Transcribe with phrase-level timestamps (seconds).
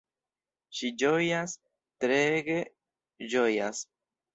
[0.77, 1.55] Ŝi ĝojas,
[2.07, 2.59] treege
[3.33, 3.89] ĝojas.